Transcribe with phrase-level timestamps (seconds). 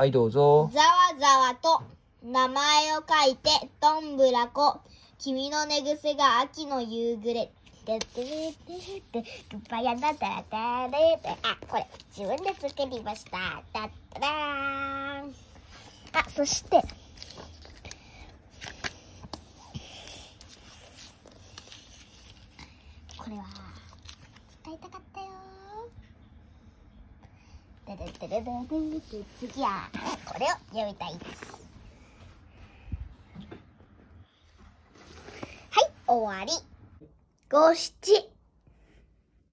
[0.00, 0.70] はい、どうぞ。
[0.72, 0.86] ざわ
[1.20, 1.82] ざわと
[2.24, 3.50] 名前を書いて、
[3.82, 4.80] どんぶらこ。
[5.18, 7.52] 君の寝癖が秋の夕暮れ。
[7.84, 8.52] ててて
[9.12, 11.86] て、グッバイアンダダダレって、あ、これ、
[12.16, 13.62] 自分で作りました。
[13.74, 15.34] だったらーん。
[16.14, 16.80] あ、そして、
[23.18, 23.44] これは、
[24.62, 27.96] 使いたかったよー。
[27.96, 29.88] でででででで次は
[30.24, 31.60] これを読みたいです
[35.70, 36.52] はい終わり
[37.50, 38.39] 五七